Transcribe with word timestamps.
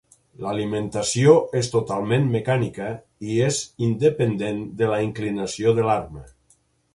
L'alimentació 0.43 1.33
és 1.59 1.69
totalment 1.73 2.25
mecànica 2.35 2.87
i 3.35 3.37
és 3.49 3.61
independent 3.89 4.65
de 4.81 4.89
la 4.95 4.99
inclinació 5.11 5.77
de 5.83 5.87
l'arma. 5.91 6.25